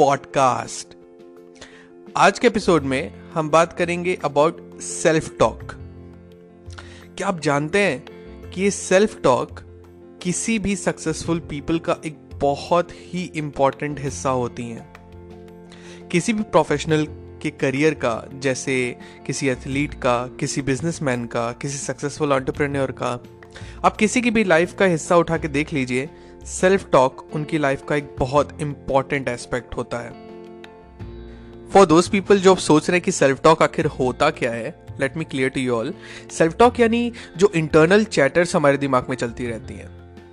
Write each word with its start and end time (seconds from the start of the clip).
Podcast. 0.00 0.96
आज 2.16 2.38
के 2.38 2.46
episode 2.46 2.82
में 2.82 3.30
हम 3.32 3.50
बात 3.50 3.72
करेंगे 3.72 4.18
अबाउट 4.24 4.80
सेल्फ 4.80 5.38
टॉक 5.38 5.58
क्या 7.18 7.26
आप 7.28 7.40
जानते 7.40 7.78
हैं 7.78 8.04
कि 8.50 8.62
ये 8.62 8.70
सेल्फ 8.70 9.22
टॉक 9.22 9.60
किसी 10.22 10.58
भी 10.58 10.76
सक्सेसफुल 10.76 11.38
पीपल 11.38 11.78
का 11.78 11.96
एक 12.06 12.18
बहुत 12.34 12.88
ही 12.92 13.32
इंपॉर्टेंट 13.34 14.00
हिस्सा 14.00 14.30
होती 14.30 14.62
हैं। 14.62 14.92
किसी 16.08 16.32
भी 16.32 16.42
प्रोफेशनल 16.42 17.06
के 17.42 17.50
करियर 17.50 17.94
का, 17.94 18.24
जैसे 18.34 18.96
किसी 19.26 19.48
एथलीट 19.48 19.94
का, 19.94 20.26
किसी 20.26 20.62
बिजनेसमैन 20.62 21.26
का, 21.26 21.52
किसी 21.52 21.78
सक्सेसफुल 21.78 22.32
एंटरप्रेन्योर 22.32 22.90
का, 22.90 23.20
आप 23.84 23.96
किसी 23.96 24.20
की 24.20 24.30
भी 24.30 24.44
लाइफ 24.44 24.74
का 24.74 24.84
हिस्सा 24.84 25.16
उठा 25.16 25.38
के 25.38 25.48
देख 25.48 25.72
लीजिए 25.72 26.10
सेल्फ 26.46 26.88
टॉक 26.92 27.28
उनकी 27.34 27.58
लाइफ 27.58 27.82
का 27.88 27.96
एक 27.96 28.14
बहुत 28.18 28.56
इंपॉर्टेंट 28.60 29.28
एस्पेक्ट 29.28 29.76
होता 29.76 29.98
है। 29.98 30.10
फॉर 31.72 31.86
दोज 31.86 32.08
पीपल 32.08 32.38
जो 32.38 32.54
सोच 32.56 32.88
रहे 32.90 32.96
हैं 32.96 33.04
कि 33.04 33.12
सेल्फ 33.12 33.42
टॉक 33.42 33.62
आखिर 33.62 33.86
होता 33.98 34.30
क्या 34.30 34.50
है 34.52 34.74
let 35.00 35.16
me 35.16 35.24
clear 35.24 35.48
to 35.48 35.60
you 35.60 35.74
all 35.74 35.92
self 36.30 36.56
talk 36.58 36.80
यानी 36.80 37.12
जो 37.36 37.50
इंटरनल 37.54 38.04
चैटर्स 38.06 38.54
हमारे 38.56 38.78
दिमाग 38.78 39.06
में 39.10 39.16
चलती 39.16 39.46
रहती 39.46 39.74
हैं, 39.74 39.88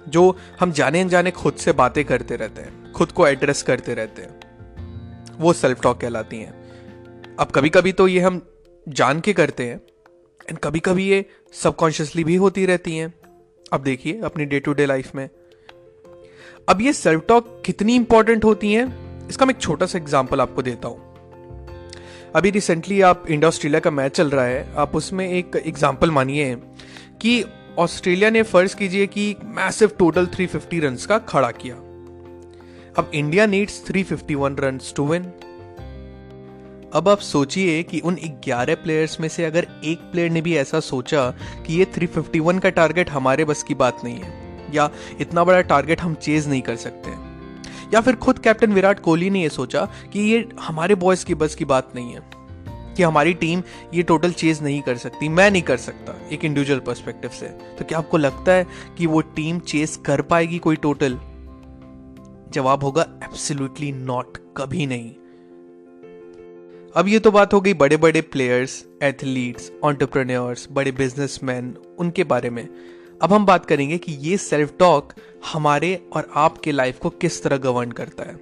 जो 0.09 0.37
हम 0.59 0.71
जाने 0.71 1.01
अनजाने 1.01 1.31
खुद 1.31 1.53
से 1.55 1.71
बातें 1.73 2.03
करते 2.05 2.35
रहते 2.35 2.61
हैं, 2.61 2.91
खुद 2.93 3.11
को 3.11 3.27
एड्रेस 3.27 3.63
करते 3.63 3.93
रहते 3.93 4.21
हैं, 4.21 5.37
वो 5.39 5.53
सेल्फ 5.53 5.81
टॉक 5.81 5.99
कहलाती 6.01 6.37
हैं। 6.37 7.35
अब 7.39 7.51
कभी 7.55 7.69
कभी 7.69 7.91
तो 7.91 8.07
ये 8.07 8.19
हम 8.19 8.41
जान 8.87 9.19
के 9.19 9.33
करते 9.33 9.65
हैं 9.65 9.81
एंड 10.49 10.59
कभी 10.59 10.79
कभी 10.79 11.07
ये 11.09 11.25
सबकॉन्शियसली 11.53 12.23
भी 12.23 12.35
होती 12.35 12.65
रहती 12.65 12.95
हैं। 12.97 13.13
अब 13.73 13.83
देखिए, 13.83 14.19
अपनी 14.21 14.45
डे 14.45 14.59
टू 14.59 14.73
डे 14.73 14.85
लाइफ 14.85 15.15
में 15.15 15.29
अब 16.67 16.81
ये 16.81 16.91
सेल्फ 16.93 17.23
टॉक 17.27 17.45
कितनी 17.65 17.95
इंपॉर्टेंट 17.95 18.45
होती 18.45 18.71
है, 18.73 18.85
इसका 19.29 19.45
मैं 19.45 19.53
एक 19.53 19.59
छोटा 19.61 19.85
सा 19.85 19.97
एग्ज़ाम्पल 19.97 20.41
आपको 20.41 20.61
देता 20.61 20.87
हूँ। 20.87 21.05
अभी 22.35 22.49
रिसेंटली 22.49 22.99
आप 23.01 23.23
इंडिया 23.29 23.47
ऑस्ट्रेलिया 23.47 23.79
का 23.79 23.91
मैच 23.91 24.11
चल 24.11 24.29
रहा 24.29 24.45
है, 24.45 24.73
आप 24.75 24.95
उसमें 24.95 25.27
एक 25.27 25.55
एग्ज़ाम्पल 25.55 26.11
मानिए 26.11 26.55
कि 27.21 27.43
ऑस्ट्रेलिया 27.79 28.29
ने 28.29 28.41
फ़र्ज़ 28.43 28.75
कीजिए 28.75 29.07
कि 29.07 29.35
मैसिव 29.57 29.91
टोटल 29.99 30.25
350 30.27 30.79
रन्स 30.79 31.05
का 31.05 31.17
खड़ा 31.19 31.51
किया। 31.51 31.75
अब 32.97 33.11
India 33.13 33.45
needs 33.45 33.83
351 33.85 34.59
runs 34.59 34.93
to 34.95 35.05
win 35.07 35.23
अब 36.93 37.09
आप 37.09 37.19
सोचिए 37.19 37.81
कि 37.83 37.99
उन 37.99 38.17
11 38.47 38.75
प्लेयर्स 38.75 39.19
में 39.19 39.27
से 39.29 39.45
अगर 39.45 39.67
एक 39.83 39.99
प्लेयर 40.11 40.29
ने 40.31 40.41
भी 40.41 40.55
ऐसा 40.57 40.79
सोचा 40.79 41.29
कि 41.67 41.73
ये 41.73 41.85
351 41.95 42.59
का 42.59 42.69
टारगेट 42.71 43.09
हमारे 43.09 43.45
बस 43.45 43.63
की 43.63 43.75
बात 43.75 44.03
नहीं 44.03 44.19
है 44.19 44.46
या 44.73 44.89
इतना 45.21 45.43
बड़ा 45.43 45.61
टारगेट 45.63 46.01
हम 46.01 46.15
चेज 46.15 46.47
नहीं 46.49 46.61
कर 46.61 46.75
सकते। 46.75 47.11
या 47.93 48.01
फिर 48.01 48.15
खुद 48.15 48.39
कैप्टन 48.39 48.73
विराट 48.73 48.99
कोहली 48.99 49.29
ने 49.29 49.41
यह 49.43 49.49
सोचा 49.49 49.85
कि 50.13 50.19
ये 50.21 50.47
हमारे 50.61 50.95
बॉयज़ 50.95 51.25
की 51.25 51.35
बस 51.35 51.55
की 51.55 51.65
बात 51.65 51.91
नहीं 51.95 52.13
है, 52.13 52.21
कि 52.97 53.03
हमारी 53.03 53.33
टीम 53.33 53.61
ये 53.93 54.03
टोटल 54.03 54.31
चेज 54.33 54.61
नहीं 54.63 54.81
कर 54.81 54.97
सकती, 54.97 55.29
मैं 55.29 55.49
नहीं 55.51 55.61
कर 55.61 55.77
सकता, 55.77 56.15
एक 56.31 56.45
इंडिविजुअल 56.45 56.79
पर्सपेक्टिव 56.79 57.29
से। 57.29 57.47
तो 57.47 57.85
क्या 57.85 57.97
आपको 57.97 58.17
लगता 58.17 58.51
है 58.51 58.65
कि 58.97 59.05
वो 59.05 59.21
टीम 59.35 59.59
चेस 59.59 59.95
कर 59.97 60.21
पाएगी 60.23 60.57
कोई 60.59 60.75
टोटल 60.77 61.19
जवाब 62.53 62.83
होगा 62.83 63.01
एब्सोल्युटली 63.23 63.91
नॉट 63.91 64.37
कभी 64.57 64.85
नहीं। 64.85 65.09
अब 66.95 67.07
ये 67.07 67.19
तो 67.19 67.31
बात 67.31 67.53
हो 67.53 67.61
गई 67.61 67.73
बड़े 67.75 67.97
बड़े 67.97 68.21
प्लेयर्स 68.23 68.83
एथलीट्स 69.03 69.71
ऑन्टरप्रन्योर्स 69.83 70.67
बड़े 70.71 70.91
बिजनेसमैन 70.91 71.75
उनके 71.99 72.23
बारे 72.23 72.49
में। 72.49 72.67
अब 73.21 73.33
हम 73.33 73.45
बात 73.45 73.65
करेंगे 73.65 73.97
कि 73.97 74.11
ये 74.11 74.37
सेल्फ 74.37 74.73
टॉक 74.79 75.13
हमारे 75.53 75.95
और 76.13 76.29
आपके 76.35 76.71
लाइफ 76.71 76.99
को 76.99 77.09
किस 77.09 77.43
तरह 77.43 77.57
गवर्न 77.57 77.91
करता 77.91 78.23
है। 78.23 78.39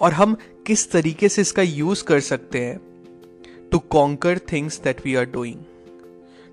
और 0.00 0.12
हम 0.12 0.36
किस 0.66 0.90
तरीके 0.90 1.28
से 1.28 1.42
इसका 1.42 1.62
यूज़ 1.62 2.04
कर 2.04 2.20
सकते 2.20 2.60
हैं 2.60 2.78
to 3.70 3.78
conquer 3.78 4.38
things 4.52 4.80
that 4.80 5.04
we 5.04 5.14
are 5.14 5.24
doing 5.24 5.56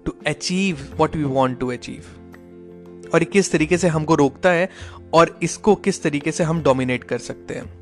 to 0.06 0.16
achieve 0.28 0.78
what 0.97 1.16
we 1.16 1.24
want 1.24 1.59
to 1.59 1.72
achieve 1.72 3.09
और 3.13 3.24
किस 3.24 3.51
तरीके 3.51 3.78
से 3.78 3.88
हमको 3.88 4.16
रोकता 4.16 4.51
है 4.51 4.69
और 5.13 5.40
इसको 5.44 5.75
किस 5.75 6.03
तरीके 6.03 6.31
से 6.31 6.44
हम 6.44 6.62
डोमिनेट 6.63 7.03
कर 7.03 7.18
सकते 7.18 7.53
हैं। 7.53 7.74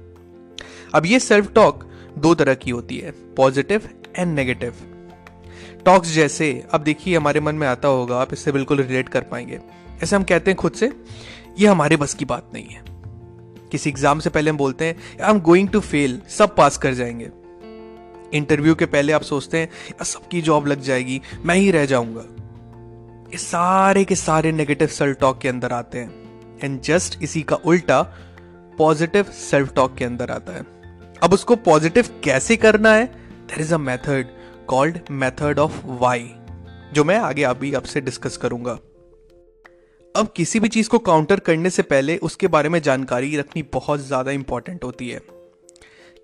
अब 0.96 1.06
ये 1.06 1.20
सेल्फ 1.20 1.54
टॉक 1.54 1.84
दो 2.18 2.36
तरह 2.36 2.54
की 2.54 2.72
होती 2.72 2.98
है 2.98 3.12
पॉजिटिव 3.12 3.90
एंड 4.16 4.36
नेगेटिव 4.36 4.74
टॉक्स 5.86 6.10
जैसे, 6.10 6.64
अब 6.72 6.82
देखिए 6.82 7.18
हमारे 7.18 7.40
मन 7.40 7.56
में 7.56 7.68
आता 7.68 7.88
होगा, 7.88 8.18
आप 8.18 8.34
इससे 8.34 8.52
बिल्कुल 8.52 8.78
रिलेट 8.78 9.10
कर 9.10 9.22
पाएँगे। 9.22 9.60
ऐसे 10.04 10.16
हम 10.16 10.24
कहते 10.24 10.52
हैं 10.52 10.58
खुद 10.58 10.72
से, 10.72 10.92
ये 11.60 11.68
हमारे 11.68 11.96
बस 11.96 12.14
की 12.14 12.26
बात 12.26 12.50
नहीं 12.54 12.66
है। 12.66 12.84
किसी 13.72 13.90
एग्ज़ाम 13.90 14.20
से 14.20 14.30
पहले 14.30 14.50
हम 14.52 14.58
बोलते 14.58 14.86
हैं 14.86 14.96
I 15.24 15.32
am 15.32 15.40
going 15.40 15.70
to 15.70 15.80
fail 15.80 16.22
सब 16.30 16.56
पास 16.56 16.78
कर 16.78 16.94
जाएँगे। 16.94 17.30
इंटरव्यू 18.34 18.76
के 18.76 18.86
पहले 18.86 19.14
आप 19.14 19.22
सोचते 19.22 19.58
हैं 19.58 20.04
सबकी 20.04 20.42
जॉब 20.42 20.68
लग 20.68 20.82
जाएगी, 20.82 21.22
मैं 21.46 21.56
ही 21.56 21.72
रह 21.72 21.86
जाऊँगा। 21.86 22.24
ये 23.32 23.38
सारे 23.38 24.04
के 24.04 24.16
सारे 24.16 24.52
नेगेटिव 24.52 24.88
सेल्फ 24.88 25.20
टॉक 25.20 25.40
के 25.40 25.50
अंदर 25.50 25.72
आते 25.72 26.00
हैं। 26.00 26.60
एंड 26.64 26.82
जस्ट 26.82 27.24
इसी 27.24 27.42
का 27.42 27.56
उल्टा 27.56 28.02
पॉजिटिव 28.78 29.24
सेल्फ 29.24 29.74
टॉक 29.74 29.96
के 29.96 30.06
अंदर 30.06 30.32
आता 30.32 30.54
है। 30.54 30.66
अब 31.24 31.34
उसको 31.34 31.56
पॉजिटिव 31.56 32.08
कैसे 32.24 32.56
करना 32.56 32.94
है? 32.94 33.06
There 33.06 33.62
is 33.62 33.74
a 33.74 33.78
method 33.78 34.28
called 34.68 35.00
method 35.12 35.60
of 35.60 35.82
why 35.86 36.30
जो 36.94 37.04
मैं 37.04 37.18
आगे 37.18 37.44
अभी 37.44 37.74
आपसे 37.74 38.02
डिस्कस 38.02 38.38
करूँगा। 38.38 38.78
अब 40.16 40.32
किसी 40.36 40.60
भी 40.60 40.68
चीज़ 40.68 40.90
को 40.90 41.00
काउंटर 41.00 41.40
करने 41.40 41.70
से 41.70 41.82
पहले 41.82 42.18
उसके 42.18 42.48
बारे 42.48 42.70
में 42.70 42.82
जानकारी 42.82 43.38
रखनी 43.38 43.64
बहुत 43.74 44.00
ज़्यादा 44.00 44.32
इंपॉर्टेंट 44.32 44.84
होती 44.84 45.10
है। 45.10 45.20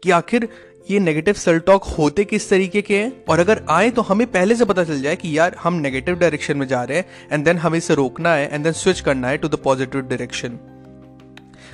कि 0.04 0.12
आखिर 0.12 0.48
ये 0.92 1.00
नेगेटिव 1.00 1.34
सेल 1.34 1.60
टॉक 1.60 1.84
होते 1.90 2.24
किस 2.26 2.50
तरीके 2.50 2.82
के 2.82 2.98
हैं? 2.98 3.26
और 3.26 3.40
अगर 3.40 3.64
आए 3.70 3.90
तो 3.90 4.02
हमें 4.02 4.26
पहले 4.32 4.56
से 4.56 4.66
पता 4.66 4.84
चल 4.84 5.02
जाए 5.02 5.16
कि 5.16 5.38
यार, 5.38 5.56
हम 5.56 5.74
नेगेटिव 5.74 6.16
डायरेक्शन 6.16 6.58
में 6.58 6.68
जा 6.68 6.84
रहे 6.84 6.98
हैं 6.98 7.30
एंड 7.32 7.46
देन 7.46 7.58
हमें 7.58 7.78
इसे 7.78 7.96
रोकना 7.96 8.34
है 8.34 8.50
एंड 8.54 8.64
देन 8.64 8.74
स्विच 8.74 9.00
करना 9.00 9.28
है 9.28 9.38
टू 9.38 9.48
द 9.48 9.56
पॉजिटिव 9.56 10.02
डायरेक्शन 10.02 10.60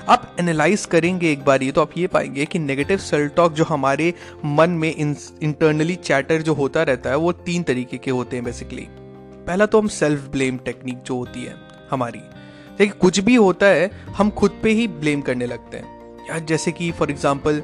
आप 0.09 0.35
एनालाइज 0.39 0.85
करेंगे 0.85 1.31
एक 1.31 1.43
बार, 1.45 1.63
ये 1.63 1.71
तो 1.71 1.81
आप 1.81 1.91
ये 1.97 2.07
पाएँगे 2.07 2.45
कि 2.45 2.59
नेगेटिव 2.59 2.97
सेल्फ 2.97 3.35
टॉक 3.35 3.53
जो 3.53 3.63
हमारे 3.63 4.13
मन 4.45 4.69
में 4.69 4.95
इंटरनली 4.95 5.95
चैटर 5.95 6.41
जो 6.41 6.53
होता 6.53 6.83
रहता 6.83 7.09
है, 7.09 7.15
वो 7.15 7.31
तीन 7.31 7.63
तरीके 7.63 7.97
के 7.97 8.11
होते 8.11 8.35
हैं 8.35 8.45
बेसिकली 8.45 8.87
पहला 9.47 9.65
तो 9.65 9.81
हम 9.81 9.87
सेल्फ 9.87 10.27
ब्लेम 10.27 10.57
टेक्निक 10.57 11.01
जो 11.01 11.17
होती 11.17 11.43
है 11.43 11.55
हमारी। 11.91 12.19
देखिए, 12.77 12.93
कुछ 13.01 13.19
भी 13.19 13.35
होता 13.35 13.65
है, 13.65 13.89
हम 14.17 14.29
खुद 14.29 14.59
पे 14.63 14.69
ही 14.69 14.87
ब्लेम 14.87 15.21
करने 15.21 15.45
लगते 15.45 15.77
हैं। 15.77 16.27
यार, 16.29 16.39
जैसे 16.39 16.71
कि 16.71 16.91
फॉर 16.91 17.11
एग्ज़ाम्पल 17.11 17.63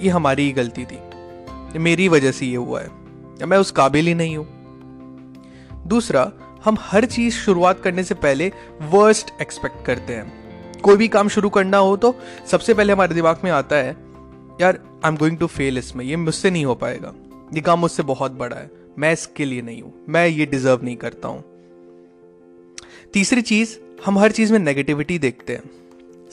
ये 0.00 0.10
हमारी 0.10 0.42
ही 0.42 0.52
गलती 0.52 0.84
थी। 0.84 1.78
मेरी 1.78 2.08
वजह 2.08 2.32
से 2.32 2.46
ये 2.46 2.56
हुआ 2.56 2.80
है। 2.80 2.86
या 3.40 3.46
मैं 3.46 3.58
उस 3.58 3.70
काबिल 3.70 4.06
ही 4.06 4.14
नहीं 4.14 4.36
हूँ। 4.36 4.46
दूसरा, 5.86 6.32
हम 6.64 6.76
हर 6.80 7.04
चीज़ 7.04 7.34
शुरुआत 7.34 7.80
करने 7.80 8.04
से 8.04 8.14
पहले 8.14 8.52
वर्स्ट 8.82 9.30
एक्सपेक्ट 9.42 9.84
करते 9.86 10.14
हैं। 10.14 10.39
कोई 10.80 10.96
भी 10.96 11.08
काम 11.08 11.28
शुरू 11.28 11.48
करना 11.50 11.78
हो 11.78 11.96
तो 11.96 12.14
सबसे 12.46 12.74
पहले 12.74 12.92
हमारे 12.92 13.14
दिमाग 13.14 13.40
में 13.44 13.50
आता 13.52 13.76
है, 13.76 13.96
यार 14.60 14.78
I 15.04 15.08
am 15.08 15.16
going 15.16 15.38
to 15.38 15.46
fail 15.48 15.78
इसमें, 15.78 16.04
ये 16.04 16.16
मुझसे 16.18 16.50
नहीं 16.50 16.64
हो 16.64 16.74
पाएगा। 16.76 17.12
ये 17.54 17.60
काम 17.60 17.78
मुझसे 17.78 18.02
बहुत 18.04 18.32
बड़ा 18.34 18.56
है, 18.56 18.70
मैं 18.98 19.12
इसके 19.12 19.44
लिए 19.44 19.62
नहीं 19.62 19.82
हूँ, 19.82 19.92
मैं 20.08 20.26
ये 20.28 20.46
डिजर्व 20.46 20.84
नहीं 20.84 20.96
करता 20.96 21.28
हूँ। 21.28 21.44
तीसरी 23.14 23.42
चीज़, 23.42 23.76
हम 24.04 24.18
हर 24.18 24.32
चीज़ 24.32 24.52
में 24.52 24.58
नेगेटिविटी 24.58 25.18
देखते 25.18 25.52
हैं। 25.52 25.62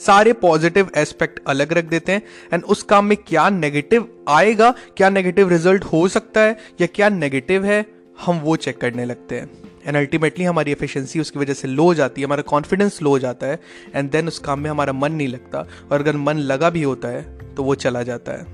सारे 0.00 0.32
पॉजिटिव 0.34 0.90
एस्पेक्ट 0.96 1.40
अलग 1.46 1.72
रख 1.72 1.84
देते 1.84 2.12
हैं 2.12 2.22
एंड 2.52 2.64
उस 2.64 2.82
काम 2.82 3.04
में 3.04 3.16
क्या 3.18 3.48
नेगेटिव 3.50 4.08
आएगा, 4.28 4.70
क्या 4.96 5.10
नेगेटिव 5.10 5.48
रिज़ल्ट 5.48 5.84
हो 5.84 6.06
सकता 6.08 6.40
है, 6.40 6.56
या 6.80 6.86
क्या 6.86 7.08
नेगेटिव 7.08 7.64
है, 7.64 7.84
हम 8.18 8.38
वो 8.40 8.56
चेक 8.56 8.80
करने 8.80 9.04
लगते 9.04 9.38
हैं। 9.38 9.67
एंड 9.88 9.96
अल्टीमेटली 9.96 10.44
हमारी 10.44 10.72
एफिशिएंसी 10.72 11.20
उसकी 11.20 11.38
वजह 11.38 11.54
से 11.54 11.68
लो 11.68 11.82
हो 11.82 11.94
जाती 11.94 12.20
है, 12.20 12.26
हमारा 12.26 12.42
कॉन्फिडेंस 12.42 13.00
लो 13.02 13.10
हो 13.10 13.18
जाता 13.18 13.46
है 13.46 13.58
एंड 13.94 14.10
देन 14.10 14.28
उस 14.28 14.38
काम 14.38 14.60
में 14.60 14.70
हमारा 14.70 14.92
मन 14.92 15.12
नहीं 15.12 15.28
लगता। 15.28 15.66
और 15.92 16.00
अगर 16.00 16.16
मन 16.16 16.38
लगा 16.38 16.70
भी 16.70 16.82
होता 16.82 17.08
है 17.08 17.54
तो 17.54 17.62
वो 17.62 17.74
चला 17.76 18.02
जाता 18.02 18.32
है। 18.32 18.46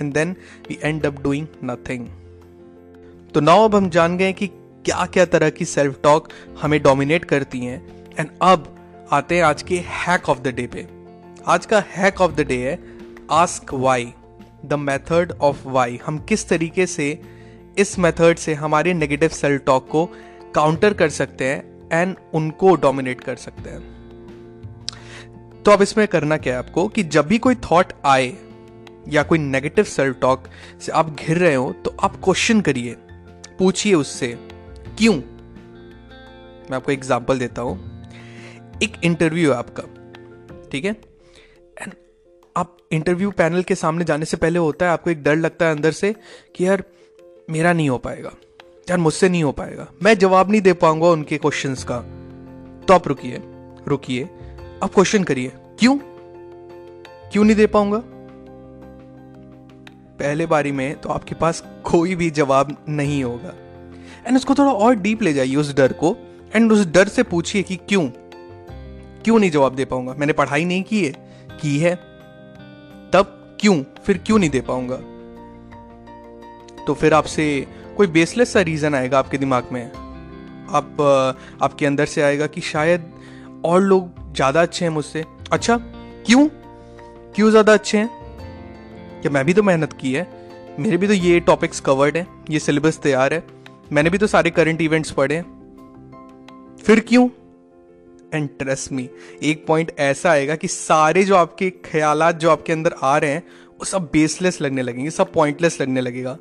And 0.00 0.12
then 0.14 0.34
we 0.68 0.78
end 0.82 1.06
up 1.06 1.22
doing 1.22 1.46
nothing 1.64 2.06
तो 3.34 3.40
नाउ 3.40 3.64
अब 3.64 3.74
हम 3.74 3.88
जान 3.90 4.16
गए 4.18 4.32
कि 4.32 4.46
क्या 4.46 5.04
क्या 5.06 5.24
तरह 5.26 5.50
की 5.50 5.64
सेल्फ 5.64 6.00
टॉक 6.02 6.28
हमें 6.60 6.82
डोमिनेट 6.82 7.24
करती 7.24 7.58
हैं। 7.60 7.80
एंड 8.18 8.28
अब 8.42 8.72
आते 9.12 9.36
हैं 9.36 9.42
आज 9.42 9.62
के 9.62 9.78
हैक 9.86 10.28
ऑफ़ 10.28 10.38
द 10.38 10.54
डे 10.56 10.66
पे। 10.66 10.86
आज 11.46 11.66
का 11.66 11.82
हैक 11.88 12.20
ऑफ़ 12.20 12.32
द 12.32 12.40
डे 12.40 12.56
है 12.58 12.78
ask 13.32 13.72
why 13.74 14.12
the 14.64 14.74
method 14.74 15.32
of 15.40 15.66
why 15.68 15.98
हम 16.06 16.18
किस 16.18 16.48
तरीके 16.48 16.86
से 16.86 17.08
इस 17.78 17.98
मेथड 17.98 18.36
से 18.36 18.54
हमारे 18.54 18.94
नेगेटिव 18.94 19.28
सेल्फ 19.28 19.62
टॉक 19.66 19.88
को 19.88 20.08
काउंटर 20.56 20.94
कर 20.94 21.08
सकते 21.10 21.44
हैं 21.44 21.90
एंड 21.92 22.16
उनको 22.34 22.74
डोमिनेट 22.76 23.20
कर 23.20 23.36
सकते 23.38 23.70
हैं। 23.70 23.94
तो 25.62 25.70
अब 25.70 25.82
इसमें 25.82 26.06
करना 26.08 26.36
क्या 26.38 26.52
है 26.52 26.58
आपको 26.58 26.86
कि 26.88 27.02
जब 27.04 27.26
भी 27.26 27.38
कोई 27.38 27.54
थॉट 27.62 27.92
आए 28.06 28.32
या 29.08 29.22
कोई 29.22 29.38
नेगेटिव 29.38 29.84
सेल्फ 29.86 30.18
टॉक 30.20 30.48
से 30.80 30.92
आप 30.92 31.14
घिर 31.14 31.38
रहे 31.38 31.54
हो 31.54 31.72
तो 31.84 31.96
आप 32.00 32.16
क्वेश्चन 32.24 32.60
करिए, 32.60 32.94
पूछिए 33.58 33.94
उससे, 33.94 34.28
क्यों? 34.98 35.14
मैं 35.14 36.76
आपको 36.76 36.92
एग्ज़ाम्पल 36.92 37.38
देता 37.38 37.62
हूँ। 37.62 37.76
एक 38.82 38.96
इंटरव्यू 39.04 39.50
है 39.50 39.56
आपका, 39.56 39.82
ठीक 40.72 40.84
है? 40.84 40.92
एंड 41.76 41.94
आप 42.56 42.76
इंटरव्यू 42.92 43.30
पैनल 43.32 43.62
के 43.62 43.74
सामने 43.74 44.04
जाने 44.04 44.24
से 44.24 44.36
पहले 44.36 44.58
होता 44.58 44.86
है, 44.86 44.92
आपको 44.92 45.10
एक 45.10 45.22
डर 45.22 45.36
लगता 45.36 45.66
है 45.66 45.74
अंदर 45.74 45.92
से 45.92 46.14
कि 46.56 46.66
यार 46.66 46.82
मेरा 47.50 47.72
नहीं 47.72 47.88
हो 47.88 47.98
पाएगा। 47.98 48.32
यार 48.90 48.98
मुझसे 48.98 49.28
नहीं 49.28 49.44
हो 49.44 49.52
पाएगा। 49.52 49.86
मैं 50.02 50.18
जवाब 50.18 50.50
नहीं 50.50 50.60
दे 50.60 50.72
पाऊँगा 50.72 51.06
उनके 51.06 51.38
क्वेश्चन 51.38 51.74
का। 51.74 51.98
तो 52.86 52.94
आप 52.94 53.08
रुकिए 53.08 53.42
रुकिए। 53.88 54.24
आप 54.82 54.94
क्वेश्चन 54.94 55.24
करिए। 55.24 55.52
क्यों? 55.78 55.98
क्यों 57.32 57.44
नहीं 57.44 57.56
दे 57.56 57.66
पाऊँगा? 57.66 58.02
पहले 60.18 60.46
बारी 60.46 60.72
में 60.72 61.00
तो 61.00 61.08
आपके 61.08 61.34
पास 61.34 61.64
कोई 61.84 62.14
भी 62.14 62.30
जवाब 62.30 62.84
नहीं 62.88 63.24
होगा। 63.24 63.52
एंड 64.26 64.36
उसको 64.36 64.54
थोड़ा 64.54 64.72
और 64.72 64.94
डीप 64.94 65.22
ले 65.22 65.32
जाइए 65.32 65.56
उस 65.56 65.74
डर 65.74 65.92
को। 65.92 66.16
एंड 66.54 66.72
उस 66.72 66.86
डर 66.86 67.08
से 67.08 67.22
पूछिए 67.22 67.62
कि 67.62 67.76
क्यों? 67.76 68.08
क्यों 69.24 69.38
नहीं 69.38 69.50
जवाब 69.50 69.74
दे 69.74 69.84
पाऊँगा? 69.84 70.14
मैंने 70.18 70.32
पढ़ाई 70.32 70.64
नहीं 70.64 70.82
की 70.82 71.04
है 71.04 71.12
की 71.62 71.78
है। 71.78 71.94
तब 73.12 73.56
क्यों? 73.60 73.82
फिर 74.04 74.18
क्यों 74.18 74.38
नहीं 74.38 74.50
दे 74.50 74.60
पाऊँगा? 74.60 74.96
तो 76.84 76.94
फिर 76.94 77.14
आपसे 77.14 77.66
कोई 77.96 78.06
बेसलेस 78.08 78.52
सा 78.52 78.60
रीजन 78.60 78.94
आएगा 78.94 79.18
आपके 79.18 79.38
दिमाग 79.38 79.68
में? 79.72 79.90
आप 80.68 80.96
आपके 81.62 81.86
अंदर 81.86 82.06
से 82.06 82.22
आएगा 82.22 82.46
कि 82.46 82.60
शायद 82.62 83.12
और 83.64 83.80
लोग 83.82 84.34
ज़्यादा 84.34 84.62
अच्छे 84.62 84.84
हैं 84.84 84.92
मुझसे। 84.92 85.24
अच्छा 85.52 85.76
क्यों? 86.26 86.46
क्यों 87.34 87.50
ज़्यादा 87.50 87.72
अच्छे 87.72 87.98
हैं? 87.98 88.08
क्या 89.22 89.30
मैं 89.30 89.44
भी 89.44 89.52
तो 89.52 89.62
मेहनत 89.62 89.92
की 89.92 90.12
है? 90.12 90.26
मेरे 90.78 90.96
भी 90.96 91.06
तो 91.06 91.12
ये 91.12 91.38
टॉपिक्स 91.40 91.80
कवर्ड 91.80 92.16
है, 92.16 92.26
ये 92.50 92.58
सिलेबस 92.58 92.98
तैयार 92.98 93.34
है। 93.34 93.42
मैंने 93.92 94.10
भी 94.10 94.18
तो 94.18 94.26
सारे 94.26 94.50
करंट 94.50 94.80
इवेंट्स 94.80 95.10
पढ़े 95.10 95.42
फिर 96.84 97.00
क्यों? 97.00 97.28
एंड 98.34 98.48
ट्रस्ट 98.58 98.92
मी 98.92 99.08
एक 99.42 99.64
पॉइंट 99.66 99.92
ऐसा 99.98 100.30
आएगा 100.30 100.54
कि 100.56 100.68
सारे 100.68 101.22
जो 101.24 101.36
आपके 101.36 101.70
ख्याल 101.84 102.30
जो 102.32 102.50
आपके 102.50 102.72
अंदर 102.72 102.94
आ 103.02 103.16
रहे 103.18 103.30
हैं, 103.30 103.42
वो 103.70 103.84
सब 103.84 104.08
बेसलेस 104.12 104.60
लगने 104.60 104.82
लगेंगे, 104.82 105.10
सब 105.10 105.32
पॉइंटलेस 105.32 105.80
लगने 105.80 106.00
लगेगा। 106.00 106.36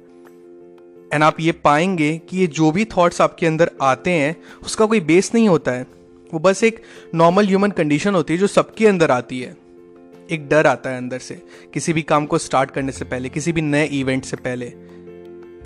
एंड 1.12 1.24
आप 1.24 1.40
ये 1.40 1.52
पाएँगे 1.52 2.18
कि 2.30 2.38
ये 2.38 2.48
जो 2.50 2.72
भी 2.72 2.86
थॉट्स 2.88 3.22
आपके 3.22 3.46
अंदर 3.48 3.72
आते 3.81 4.12
हैं, 4.12 4.36
उसका 4.63 4.86
कोई 4.86 5.00
बेस 5.02 5.31
नहीं 5.34 5.48
होता 5.50 5.72
है। 5.72 5.86
वो 6.34 6.40
बस 6.40 6.63
एक 6.63 6.81
नॉर्मल 7.16 7.48
ह्यूमन 7.48 7.72
कंडीशन 7.72 8.16
होती 8.16 8.34
है 8.34 8.40
जो 8.40 8.48
सबके 8.48 8.88
अंदर 8.88 9.12
आती 9.12 9.40
है। 9.40 9.56
एक 10.31 10.48
डर 10.50 10.68
आता 10.68 10.90
है 10.90 10.98
अंदर 10.98 11.19
से, 11.19 11.42
किसी 11.74 11.94
भी 11.94 12.02
काम 12.04 12.25
को 12.25 12.38
स्टार्ट 12.38 12.72
करने 12.72 12.92
से 12.92 13.06
पहले, 13.06 13.30
किसी 13.30 13.52
भी 13.52 13.62
नए 13.62 13.86
इवेंट 13.94 14.25
से 14.25 14.38
पहले। 14.38 14.66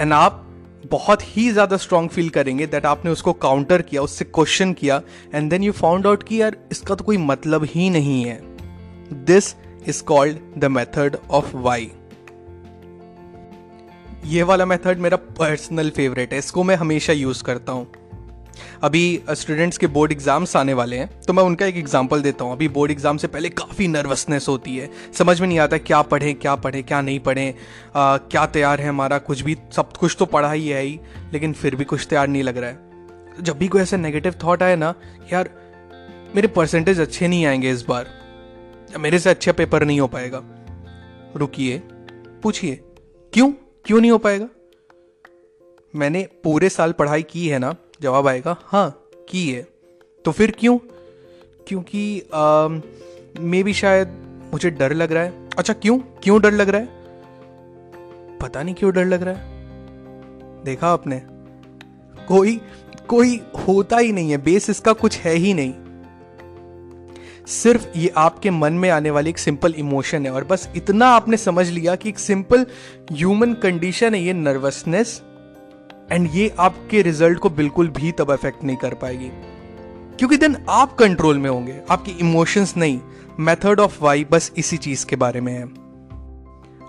एंड 0.01 0.13
आप 0.13 0.45
बहुत 0.91 1.21
ही 1.27 1.50
ज़्यादा 1.51 1.77
स्ट्रांग 1.77 2.09
फील 2.09 2.30
करेंगे 2.30 2.65
दैट 2.68 2.85
आपने 2.85 3.12
उसको 3.12 3.33
काउंटर 3.35 3.81
किया, 3.81 4.01
उससे 4.01 4.25
क्वेश्चन 4.25 4.74
किया 4.74 5.01
and 5.33 5.50
then 5.50 5.63
you 5.63 5.71
found 5.71 6.07
out 6.07 6.24
कि 6.24 6.42
यार, 6.42 6.57
इसका 6.71 6.95
तो 6.95 7.03
कोई 7.03 7.18
मतलब 7.18 7.63
ही 7.65 7.89
नहीं 7.89 8.24
है। 8.24 8.39
This 9.25 9.56
is 9.88 10.03
called 10.03 10.38
the 10.57 10.65
method 10.68 11.18
of 11.31 11.56
why 11.56 11.92
ये 14.25 14.44
वाला 14.44 14.66
मेथड 14.66 15.00
मेरा 15.00 15.18
पर्सनल 15.38 15.89
फेवरेट 15.89 16.33
है, 16.33 16.39
इसको 16.39 16.63
मैं 16.63 16.75
हमेशा 16.75 17.13
यूज़ 17.13 17.44
करता 17.44 17.71
हूँ। 17.71 17.88
अभी 18.83 19.21
स्टूडेंट्स 19.31 19.77
के 19.77 19.88
बोर्ड 19.88 20.12
एग्ज़ाम्स 20.12 20.56
आने 20.56 20.74
वाले 20.74 20.98
हैं 20.98 21.10
तो 21.21 21.33
मैं 21.33 21.44
उनका 21.44 21.66
एक 21.66 21.77
एग्ज़ाम्पल 21.77 22.21
देता 22.21 22.44
हूँ। 22.44 22.54
अभी 22.54 22.68
बोर्ड 22.68 22.92
एग्ज़ाम 22.92 23.18
से 23.18 23.27
पहले 23.27 23.50
काफ़ी 23.51 23.88
नर्वसनेस 23.88 24.48
होती 24.50 24.75
है। 24.77 24.89
समझ 25.18 25.39
में 25.42 25.48
नहीं 25.48 25.60
आता 25.60 25.77
क्या 25.80 26.01
पढ़ें 26.04 26.33
क्या 26.36 26.56
पढ़ें, 26.56 26.83
क्या 26.83 27.01
नहीं 27.01 27.19
पढ़ें 27.19 27.54
क्या 27.95 28.45
तैयार 28.48 28.81
है 28.81 28.89
हमारा, 28.89 29.18
कुछ 29.19 29.42
भी, 29.42 29.57
सब 29.75 29.94
कुछ 29.94 30.16
तो 30.19 30.25
पढ़ा 30.25 30.51
ही 30.51 30.68
है 30.68 30.81
ही, 30.81 31.00
लेकिन 31.33 31.54
फिर 31.54 31.75
भी 31.75 31.86
कुछ 31.86 32.07
तैयार 32.10 32.27
नहीं 32.27 32.44
लग 32.44 32.57
रहा 32.57 32.69
है। 32.69 33.44
जब 33.44 33.57
भी 33.57 33.68
कोई 33.68 33.81
ऐसा 33.81 33.98
नेगेटिव 33.98 34.36
थाट 34.44 34.63
आए 34.63 34.75
ना, 34.75 34.94
यार, 35.33 35.50
मेरे 36.36 36.48
परसेंटेज 36.50 37.00
अच्छे 37.00 37.27
नहीं 37.27 37.45
आएँगे 37.45 37.71
इस 37.71 37.86
बार। 37.86 38.07
मेरे 39.00 39.19
से 39.19 39.30
अच्छा 39.30 39.51
पेपर 39.51 39.86
नहीं 39.86 40.00
हो 40.00 40.07
पाएगा। 40.07 40.44
रुकिए, 41.36 41.81
पूछिए, 42.44 42.80
क्यों? 43.33 43.51
क्यों 43.86 44.00
नहीं 44.02 44.12
हो 44.12 44.18
पाएगा? 44.18 44.48
मैंने 45.96 46.28
पूरे 46.44 46.70
साल 46.70 46.92
पढ़ाई 46.92 47.24
की 47.24 47.48
है 47.48 47.60
ना? 47.60 47.76
जवाब 48.02 48.28
आएगा 48.28 48.56
हाँ 48.64 48.90
की 49.30 49.50
है। 49.52 49.62
तो 50.26 50.31
फिर 50.31 50.52
क्यों? 50.52 50.78
क्योंकि 51.68 52.02
मे 53.40 53.64
भी 53.64 53.74
शायद 53.74 54.08
मुझे 54.54 54.70
डर 54.70 54.94
लग 54.94 55.12
रहा 55.12 55.24
है। 55.24 55.50
अच्छा 55.58 55.74
क्यों? 55.74 55.98
क्यों 56.24 56.42
डर 56.42 56.52
लग 56.52 56.70
रहा 56.70 56.81
है? 56.81 56.88
पता 58.40 58.64
नहीं 58.64 58.76
क्यों 58.76 58.94
डर 58.94 59.06
लग 59.06 59.24
रहा 59.24 59.34
है। 59.34 60.64
देखा 60.64 60.88
आपने? 60.88 61.22
कोई 62.28 62.60
कोई 63.08 63.42
होता 63.68 63.98
ही 63.98 64.12
नहीं 64.12 64.31
है। 64.31 64.38
बेस 64.38 64.70
इसका 64.70 64.94
कुछ 64.94 65.18
है 65.18 65.34
ही 65.34 65.54
नहीं। 65.54 65.74
सिर्फ़ 67.50 67.88
ये 67.98 68.12
आपके 68.18 68.50
मन 68.50 68.74
में 68.74 68.90
आने 68.90 69.10
वाली 69.10 69.30
एक 69.30 69.38
सिंपल 69.38 69.74
इमोशन 69.74 70.25
है 70.25 70.31
और 70.31 70.44
बस 70.44 70.69
इतना 70.75 71.07
आपने 71.07 71.38
समझ 71.38 71.69
लिया 71.69 71.96
कि 71.96 72.10
एक 72.10 72.19
सिंपल 72.19 72.66
ह्यूमन 73.12 73.54
कंडीशन 73.54 74.16
है 74.16 74.22
ये 74.22 74.34
नर्वसनेस 74.34 75.22
एंड 76.12 76.30
ये 76.34 76.54
आपके 76.60 77.01
रिज़ल्ट 77.01 77.40
को 77.40 77.50
बिल्कुल 77.50 77.88
भी 77.88 78.12
तब 78.12 78.31
अफेक्ट 78.31 78.63
नहीं 78.63 78.78
कर 78.78 78.94
पाएगी। 78.94 79.30
क्योंकि 80.18 80.38
देन 80.38 80.57
आप 80.69 80.96
कंट्रोल 80.96 81.38
में 81.38 81.50
होंगे, 81.50 81.80
आपकी 81.92 82.12
इमोशंस 82.12 82.74
नहीं 82.78 83.00
मेथड 83.40 83.80
ऑफ़ 83.80 84.04
वाई 84.04 84.25
बस 84.31 84.52
इसी 84.57 84.78
चीज़ 84.78 85.06
के 85.06 85.16
बारे 85.16 85.42
में 85.42 85.54
है। 85.54 85.63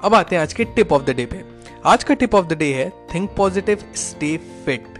अब 0.04 0.14
आते 0.14 0.36
हैं 0.36 0.42
आज 0.42 0.52
के 0.52 0.64
टिप 0.64 0.92
ऑफ़ 0.92 1.02
द 1.02 1.10
डे 1.10 1.26
पे। 1.26 1.44
आज 1.86 2.04
का 2.04 2.14
टिप 2.14 2.34
ऑफ़ 2.34 2.46
द 2.46 2.52
डे 2.52 2.72
है 2.74 2.92
think 3.14 3.30
positive 3.36 3.78
stay 3.96 4.36
fit 4.66 4.99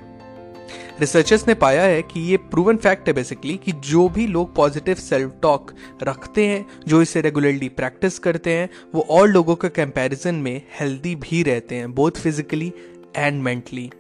researchers 1.01 1.47
ने 1.49 1.55
पाया 1.55 1.83
है 1.83 2.01
कि 2.03 2.21
ये 2.21 2.37
प्रूवन 2.51 2.77
फैक्ट 2.77 3.09
है 3.09 3.13
बेसिकली 3.15 3.57
कि 3.57 3.73
जो 3.73 4.09
भी 4.09 4.27
लोग 4.27 4.55
पॉजिटिव 4.55 4.95
सेल्फ 4.95 5.33
टॉक 5.43 5.73
रखते 6.03 6.47
हैं, 6.47 6.67
जो 6.89 7.03
इसे 7.03 7.21
रेगुलरली 7.21 7.69
प्रैक्टिस 7.69 8.19
करते 8.19 8.53
हैं, 8.53 8.69
वो 8.95 9.07
और 9.11 9.29
लोगों 9.29 9.57
के 9.57 9.69
कंपैरिजन 9.69 10.35
में 10.35 10.63
हेल्दी 10.81 11.15
भी 11.15 11.43
रहते 11.43 11.75
हैं 11.75 11.93
बोथ 11.95 12.11
फिजिकली 12.11 12.73
एंड 13.17 13.43
मेंटली 13.43 13.91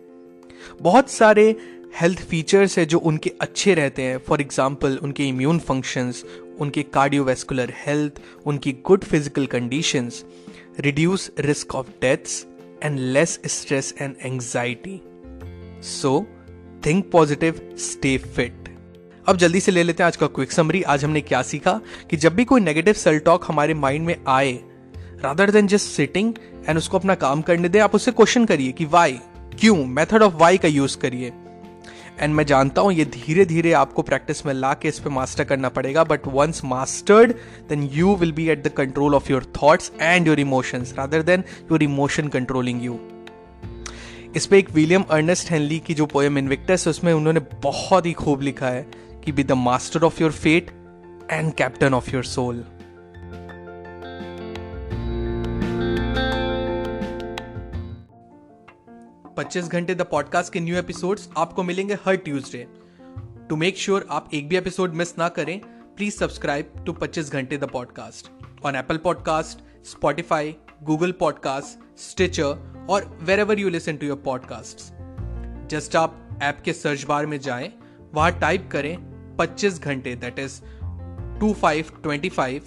बहुत 0.82 1.10
सारे 1.10 1.44
हेल्थ 2.00 2.20
फीचर्स 2.20 2.78
है 2.78 2.84
जो 2.86 2.98
उनके 2.98 3.32
अच्छे 3.40 3.74
रहते 3.74 4.02
हैं 4.02 4.18
फॉर 4.18 4.40
एग्ज़ाम्पल 4.40 4.96
उनके 5.02 5.24
इम्यून 5.28 5.58
फ़ंक्शंस 5.58 6.24
उनके 6.60 6.82
कार्डियोवेस्कुलर 6.82 7.72
हेल्थ 7.86 8.20
उनकी 8.46 8.72
good 8.86 9.04
physical 9.04 9.46
conditions 9.46 10.24
reduce 10.80 11.30
risk 11.38 11.74
of 11.74 11.88
deaths 12.00 12.44
and 12.84 12.98
less 12.98 13.40
stress 13.46 13.94
and 14.00 14.14
anxiety 14.22 15.00
so 15.82 16.26
think 16.86 17.10
positive 17.10 17.60
stay 17.78 18.18
fit 18.18 18.68
अब 19.28 19.36
जल्दी 19.36 19.60
से 19.60 19.72
ले 19.72 19.82
लेते 19.82 20.02
हैं 20.02 20.06
आज 20.06 20.16
का 20.16 20.26
क्विक 20.26 20.52
समरी 20.52 20.82
आज 20.82 21.04
हमने 21.04 21.20
क्या 21.20 21.42
सीखा? 21.42 21.80
कि 22.10 22.16
जब 22.16 22.34
भी 22.34 22.44
कोई 22.44 22.60
नेगेटिव 22.60 22.94
सेल 22.94 23.18
टॉक 23.18 23.44
हमारे 23.48 23.74
माइंड 23.74 24.06
में 24.06 24.16
आए 24.28 24.52
rather 25.24 25.50
than 25.50 25.66
just 25.66 25.86
sitting 25.86 26.34
and 26.68 26.78
उसको 26.78 26.98
अपना 26.98 27.14
काम 27.14 27.42
करने 27.42 27.68
दें, 27.68 27.80
आप 27.80 27.94
उससे 27.94 28.10
क्वेश्चन 28.10 28.44
करिए 28.44 28.72
कि 28.72 28.84
वाई 28.84 29.18
क्यों? 29.60 29.84
मेथड 29.86 30.22
ऑफ़ 30.22 30.34
वाई 30.34 30.58
का 30.58 30.68
यूज़ 30.68 30.98
करिए। 30.98 31.32
एंड 32.20 32.34
मैं 32.34 32.46
जानता 32.46 32.80
हूँ 32.80 32.92
ये 32.92 33.04
धीरे 33.04 33.44
धीरे 33.44 33.72
आपको 33.72 34.02
प्रैक्टिस 34.02 34.46
में 34.46 34.54
ला 34.54 34.74
के 34.74 34.88
इस 34.88 34.98
पर 34.98 35.10
मास्टर 35.10 35.44
करना 35.44 35.68
पड़ेगा 35.68 36.04
but 36.04 36.26
once 36.26 36.60
mastered 36.64 37.32
then 37.68 37.82
you 37.92 38.14
will 38.14 38.32
be 38.32 38.48
at 38.48 38.64
the 38.64 38.68
control 38.68 39.14
of 39.14 39.32
your 39.32 39.52
thoughts 39.62 39.92
and 40.00 40.26
your 40.26 40.40
emotions 40.40 40.94
rather 40.98 41.22
than 41.22 41.40
your 41.40 41.82
emotion 41.82 42.28
controlling 42.28 42.84
you 42.84 42.98
इस 44.36 44.46
पे 44.46 44.58
एक 44.58 44.70
विलियम 44.70 45.02
अर्नेस्ट 45.02 45.50
हेनली 45.50 45.78
की 45.78 45.94
जो 45.94 46.06
पोएम 46.06 46.38
इनविक्टस 46.38 46.86
है, 46.86 46.90
उसमें 46.90 47.12
उन्होंने 47.12 47.40
बहुत 47.40 48.06
ही 48.06 48.12
खूब 48.12 48.40
लिखा 48.40 48.68
है 48.68 48.90
कि 49.24 49.32
be 49.32 49.44
the 49.44 49.52
master 49.52 50.02
of 50.02 50.22
your 50.22 50.32
fate 50.32 50.70
and 51.30 51.52
captain 51.54 51.94
of 51.94 52.10
your 52.10 52.24
soul 52.24 52.64
25 59.38 59.68
घंटे 59.68 59.94
द 59.94 60.02
पॉडकास्ट 60.02 60.52
के 60.52 60.60
न्यू 60.60 60.76
एपिसोड्स 60.76 61.28
आपको 61.36 61.62
मिलेंगे 61.62 61.94
हर 61.94 62.16
ट्यूसडे 62.16 62.66
टू 63.48 63.56
मेक 63.56 63.78
श्योर 63.78 64.06
आप 64.10 64.30
एक 64.34 64.48
भी 64.48 64.56
एपिसोड 64.56 64.94
मिस 64.94 65.18
ना 65.18 65.28
करें 65.28 65.60
प्लीज़ 65.96 66.14
सब्सक्राइब 66.14 66.72
टू 66.86 66.92
25 66.92 67.30
घंटे 67.30 67.56
the 67.56 67.64
podcast 67.64 68.30
on 68.64 68.76
Apple 68.76 68.96
podcast 68.96 69.86
Spotify 69.86 70.56
Google 70.82 71.12
podcast 71.12 72.00
Stitcher 72.00 72.69
और 72.88 73.18
wherever 73.40 73.58
you 73.58 73.68
listen 73.68 73.96
to 73.96 74.06
your 74.06 74.16
podcast 74.16 74.94
just 75.68 75.96
आप 75.96 76.38
ऐप 76.42 76.60
के 76.64 76.72
सर्च 76.72 77.04
बार 77.04 77.26
में 77.26 77.40
जाएँ, 77.40 77.72
वहाँ 78.14 78.38
टाइप 78.40 78.68
करें 78.72 78.98
25 79.36 79.82
घंटे 79.82 80.14
that 80.14 80.38
is 80.38 80.60
two 81.40 81.52
five 81.52 81.84
twenty 82.02 82.28
five 82.28 82.62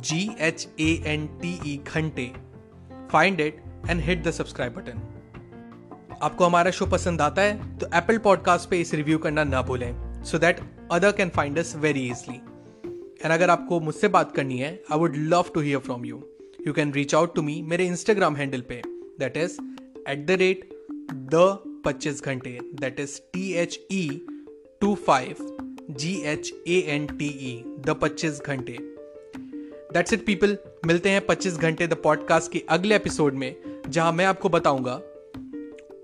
G 0.00 0.36
H 0.40 0.68
A 0.80 1.02
N 1.06 1.26
T 1.26 1.72
E 1.72 1.84
घंटे. 1.94 2.32
Find 3.12 3.40
it 3.40 3.62
and 3.90 4.00
hit 4.00 4.24
the 4.24 4.30
subscribe 4.30 4.74
button 4.74 5.00
आपको 6.22 6.44
हमारा 6.44 6.70
शो 6.70 6.86
पसंद 6.86 7.20
आता 7.20 7.42
है 7.42 7.78
तो 7.78 7.86
एप्पल 7.94 8.18
पॉडकास्ट 8.18 8.70
पे 8.70 8.80
इस 8.80 8.94
रिव्यू 8.94 9.18
करना 9.18 9.44
ना 9.44 9.62
भूलें 9.62 10.22
so 10.24 10.38
that 10.38 10.60
other 10.92 11.12
can 11.12 11.28
find 11.28 11.58
us 11.58 11.76
very 11.76 12.06
easily 12.10 12.36
and 13.22 13.32
अगर 13.32 13.50
आपको 13.50 13.80
मुझसे 13.80 14.08
बात 14.08 14.32
करनी 14.32 14.58
है 14.58 14.82
I 14.92 14.98
would 14.98 15.16
love 15.16 15.44
to 15.54 15.60
hear 15.60 15.78
from 15.78 16.04
you 16.04 16.28
you 16.66 16.72
can 16.72 16.92
reach 16.92 17.14
out 17.14 17.34
to 17.34 17.42
me 17.42 17.62
मेरे 17.62 17.86
इंस्टाग्राम 17.86 18.36
हैंडल 18.36 18.60
पे. 18.60 18.95
That 19.18 19.36
is 19.36 19.58
at 20.08 20.26
the 20.26 20.30
rate 20.30 20.68
the 21.12 21.58
पच्चीस 21.84 22.22
घंटे 22.24 22.58
that 22.80 23.00
is 23.00 23.20
T 23.32 23.52
H 23.52 23.80
E 23.92 24.08
two 24.80 24.94
five 24.94 25.36
G 25.90 26.14
H 26.24 26.52
A 26.68 26.78
N 26.88 27.06
T 27.06 27.26
E 27.26 27.62
the 27.86 27.96
पच्चीस 28.02 28.40
घंटे। 28.46 28.78
That's 29.92 30.12
it 30.12 30.24
people 30.26 30.56
मिलते 30.86 31.10
हैं 31.10 31.26
25 31.26 31.58
घंटे 31.58 31.86
the 31.86 31.94
podcast 31.94 32.52
के 32.52 32.62
अगले 32.68 32.96
एपिसोड 32.96 33.34
में, 33.34 33.54
जहाँ 33.88 34.12
मैं 34.12 34.24
आपको 34.24 34.48
बताऊँगा। 34.48 34.94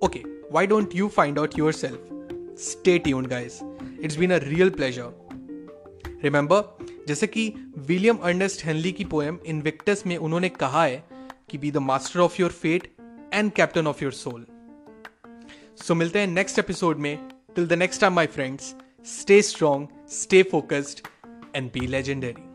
Okay 0.02 0.22
why 0.52 0.66
don't 0.66 0.94
you 0.94 1.08
find 1.08 1.38
out 1.38 1.58
yourself 1.72 2.58
stay 2.58 2.98
tuned 2.98 3.28
guys 3.28 3.60
it's 4.02 4.16
been 4.16 4.30
a 4.30 4.36
real 4.36 4.70
pleasure 4.70 5.12
remember 6.22 7.04
जैसे 7.08 7.26
कि 7.26 7.48
विलियम 7.78 8.16
अर्नेस्ट 8.16 8.64
हेनली 8.64 8.92
की 8.92 9.04
पोएम 9.04 9.38
इनविक्टस 9.46 10.02
में 10.06 10.16
उन्होंने 10.16 10.48
कहा 10.48 10.84
है 10.84 11.04
कि 11.50 11.58
be 11.58 11.70
the 11.70 11.76
master 11.76 12.20
of 12.20 12.40
your 12.40 12.50
fate 12.50 12.92
and 13.34 13.52
captain 13.52 13.86
of 13.86 14.04
your 14.04 14.12
soul 14.12 14.46
so 15.76 15.94
मिलते 15.94 16.18
हैं 16.18 16.26
नेक्स्ट 16.26 16.58
एपिसोड 16.58 16.98
में. 16.98 17.28
Till 17.56 17.66
the 17.66 17.72
next 17.72 18.00
time 18.00 18.12
my 18.12 18.26
friends 18.26 18.74
stay 19.06 19.42
strong 19.42 19.88
stay 20.08 20.42
focused 20.42 21.06
and 21.56 21.70
be 21.72 21.86
legendary 21.86 22.51